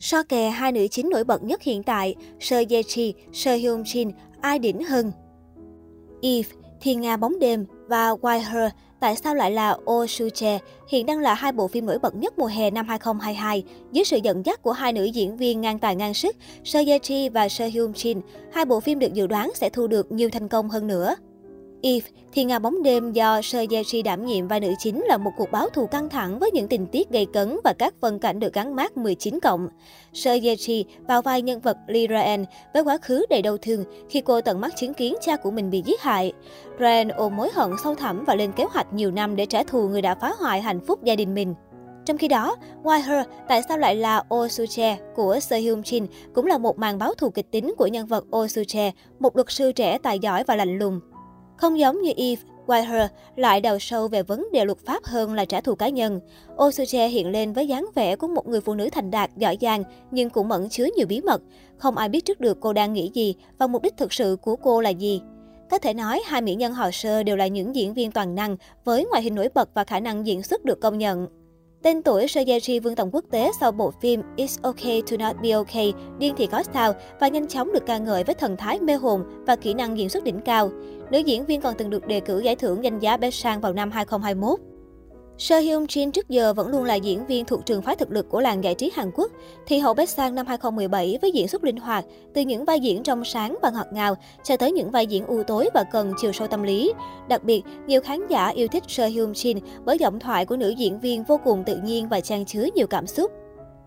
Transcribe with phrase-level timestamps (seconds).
[0.00, 3.82] So kè hai nữ chính nổi bật nhất hiện tại, Seo Ye Ji, Seo Hyun
[3.82, 5.12] Jin, ai đỉnh hơn?
[6.22, 6.48] Eve,
[6.80, 8.70] Thiên Nga bóng đêm và Why Her,
[9.00, 12.14] tại sao lại là Oh Soo Che, hiện đang là hai bộ phim nổi bật
[12.14, 15.78] nhất mùa hè năm 2022 dưới sự dẫn dắt của hai nữ diễn viên ngang
[15.78, 18.20] tài ngang sức, Seo Ye Ji và Seo Hyun Jin.
[18.52, 21.16] Hai bộ phim được dự đoán sẽ thu được nhiều thành công hơn nữa.
[21.86, 25.16] Eve, thì ngà bóng đêm do Seo Ye Ji đảm nhiệm vai nữ chính là
[25.16, 28.18] một cuộc báo thù căng thẳng với những tình tiết gây cấn và các phân
[28.18, 29.68] cảnh được gắn mát 19 cộng.
[30.12, 32.44] Seo Ye Ji vào vai nhân vật Lee Ryan
[32.74, 35.70] với quá khứ đầy đau thương khi cô tận mắt chứng kiến cha của mình
[35.70, 36.32] bị giết hại.
[36.78, 39.88] Ryan ôm mối hận sâu thẳm và lên kế hoạch nhiều năm để trả thù
[39.88, 41.54] người đã phá hoại hạnh phúc gia đình mình.
[42.04, 45.80] Trong khi đó, Why Her, tại sao lại là Oh Soo Che của Seo Hyun
[45.80, 48.92] Jin cũng là một màn báo thù kịch tính của nhân vật Oh Soo Che,
[49.18, 51.00] một luật sư trẻ tài giỏi và lạnh lùng.
[51.56, 55.44] Không giống như Eve, Whiteher lại đào sâu về vấn đề luật pháp hơn là
[55.44, 56.20] trả thù cá nhân.
[56.62, 59.82] Osuche hiện lên với dáng vẻ của một người phụ nữ thành đạt, giỏi giang,
[60.10, 61.42] nhưng cũng mẫn chứa nhiều bí mật.
[61.78, 64.56] Không ai biết trước được cô đang nghĩ gì và mục đích thực sự của
[64.56, 65.20] cô là gì.
[65.70, 68.56] Có thể nói, hai mỹ nhân họ sơ đều là những diễn viên toàn năng,
[68.84, 71.26] với ngoại hình nổi bật và khả năng diễn xuất được công nhận.
[71.86, 72.44] Tên tuổi Seo
[72.82, 76.46] vương tầm quốc tế sau bộ phim It's Okay to Not Be Okay, Điên thì
[76.46, 79.74] có sao và nhanh chóng được ca ngợi với thần thái mê hồn và kỹ
[79.74, 80.70] năng diễn xuất đỉnh cao.
[81.10, 83.72] Nữ diễn viên còn từng được đề cử giải thưởng danh giá Best Sang vào
[83.72, 84.75] năm 2021.
[85.38, 88.28] Seo Hyun Jin trước giờ vẫn luôn là diễn viên thuộc trường phái thực lực
[88.28, 89.32] của làng giải trí Hàn Quốc.
[89.66, 93.02] Thì hậu Bách Sang năm 2017 với diễn xuất linh hoạt, từ những vai diễn
[93.02, 94.14] trong sáng và ngọt ngào
[94.44, 96.92] cho tới những vai diễn u tối và cần chiều sâu tâm lý.
[97.28, 100.70] Đặc biệt, nhiều khán giả yêu thích Seo Hyun Jin bởi giọng thoại của nữ
[100.70, 103.32] diễn viên vô cùng tự nhiên và trang chứa nhiều cảm xúc.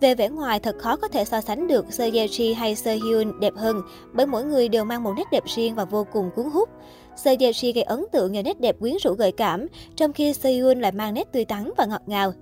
[0.00, 2.96] Về vẻ ngoài, thật khó có thể so sánh được Seo Ye Ji hay Seo
[2.96, 3.82] Hyun đẹp hơn,
[4.12, 6.68] bởi mỗi người đều mang một nét đẹp riêng và vô cùng cuốn hút.
[7.16, 10.32] Seo Ye Ji gây ấn tượng nhờ nét đẹp quyến rũ gợi cảm, trong khi
[10.32, 12.32] Seo Hyun lại mang nét tươi tắn và ngọt ngào.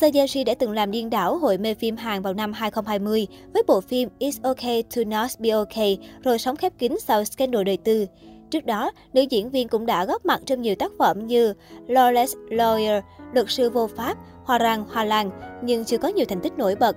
[0.00, 3.26] Seo Ye Ji đã từng làm điên đảo hội mê phim Hàn vào năm 2020
[3.54, 7.64] với bộ phim It's Okay to Not Be Okay, rồi sống khép kín sau scandal
[7.64, 8.06] đời tư.
[8.50, 11.54] Trước đó, nữ diễn viên cũng đã góp mặt trong nhiều tác phẩm như
[11.88, 13.00] Lawless Lawyer,
[13.32, 15.30] Luật sư vô pháp, Hoa răng, Hoa lan,
[15.62, 16.96] nhưng chưa có nhiều thành tích nổi bật.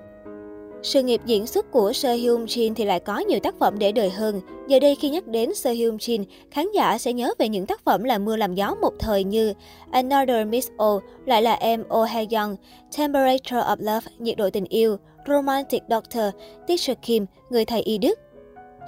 [0.83, 3.91] Sự nghiệp diễn xuất của Seo Hyun Jin thì lại có nhiều tác phẩm để
[3.91, 4.41] đời hơn.
[4.67, 7.83] Giờ đây khi nhắc đến Seo Hyun Jin, khán giả sẽ nhớ về những tác
[7.85, 9.53] phẩm là mưa làm gió một thời như
[9.91, 12.55] Another Miss O, lại là em Oh Hae Young,
[12.97, 14.97] Temperature of Love, nhiệt độ tình yêu,
[15.27, 16.23] Romantic Doctor,
[16.67, 18.19] Teacher Kim, người thầy y đức.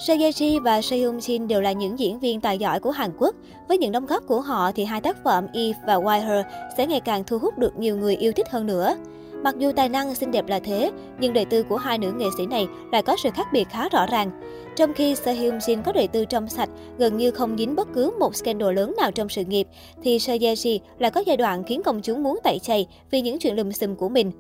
[0.08, 2.92] Seo Ye Ji và Seo Hyun Jin đều là những diễn viên tài giỏi của
[2.92, 3.36] Hàn Quốc.
[3.68, 6.46] Với những đóng góp của họ thì hai tác phẩm Eve và Why Her
[6.78, 8.96] sẽ ngày càng thu hút được nhiều người yêu thích hơn nữa.
[9.44, 12.26] Mặc dù tài năng xinh đẹp là thế, nhưng đời tư của hai nữ nghệ
[12.38, 14.32] sĩ này lại có sự khác biệt khá rõ ràng.
[14.76, 17.88] Trong khi Seo Hyun Jin có đời tư trong sạch, gần như không dính bất
[17.94, 19.68] cứ một scandal lớn nào trong sự nghiệp,
[20.04, 23.22] thì Seo Ye Ji lại có giai đoạn khiến công chúng muốn tẩy chay vì
[23.22, 24.32] những chuyện lùm xùm của mình.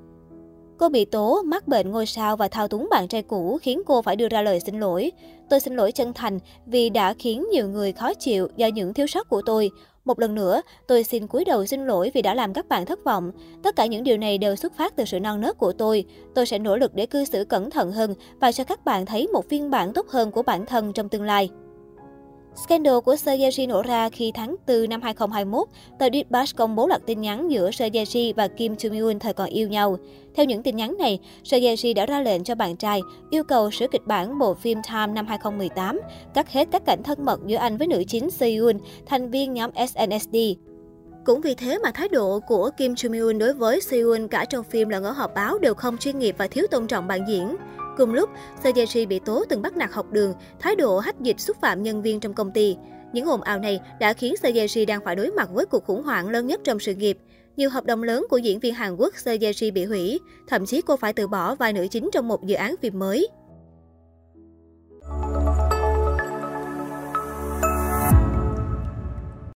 [0.81, 4.01] Cô bị tố mắc bệnh ngôi sao và thao túng bạn trai cũ khiến cô
[4.01, 5.11] phải đưa ra lời xin lỗi.
[5.49, 9.07] Tôi xin lỗi chân thành vì đã khiến nhiều người khó chịu do những thiếu
[9.07, 9.71] sót của tôi.
[10.05, 13.03] Một lần nữa, tôi xin cúi đầu xin lỗi vì đã làm các bạn thất
[13.03, 13.31] vọng.
[13.63, 16.05] Tất cả những điều này đều xuất phát từ sự non nớt của tôi.
[16.35, 19.27] Tôi sẽ nỗ lực để cư xử cẩn thận hơn và cho các bạn thấy
[19.27, 21.49] một phiên bản tốt hơn của bản thân trong tương lai.
[22.55, 25.67] Scandal của Seo nổ ra khi tháng 4 năm 2021,
[25.99, 27.89] tờ Dispatch công bố loạt tin nhắn giữa Seo
[28.35, 29.97] và Kim Jong Un thời còn yêu nhau.
[30.35, 31.59] Theo những tin nhắn này, Seo
[31.95, 35.27] đã ra lệnh cho bạn trai yêu cầu sửa kịch bản bộ phim Time năm
[35.27, 35.99] 2018,
[36.33, 38.71] cắt hết các cảnh thân mật giữa anh với nữ chính Seo
[39.05, 40.37] thành viên nhóm SNSD.
[41.25, 44.63] Cũng vì thế mà thái độ của Kim Jong Un đối với Seo cả trong
[44.63, 47.55] phim lẫn ở họp báo đều không chuyên nghiệp và thiếu tôn trọng bạn diễn.
[47.97, 48.29] Cùng lúc,
[48.63, 52.01] Seo bị tố từng bắt nạt học đường, thái độ hách dịch xúc phạm nhân
[52.01, 52.77] viên trong công ty.
[53.13, 56.29] Những ồn ào này đã khiến Seo đang phải đối mặt với cuộc khủng hoảng
[56.29, 57.17] lớn nhất trong sự nghiệp.
[57.57, 59.37] Nhiều hợp đồng lớn của diễn viên Hàn Quốc Seo
[59.73, 62.75] bị hủy, thậm chí cô phải từ bỏ vai nữ chính trong một dự án
[62.81, 63.27] phim mới.